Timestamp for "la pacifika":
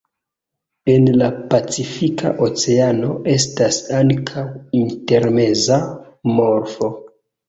1.21-2.31